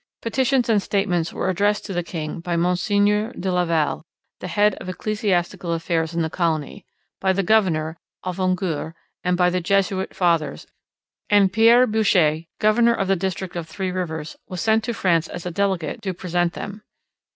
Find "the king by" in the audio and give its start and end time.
1.93-2.55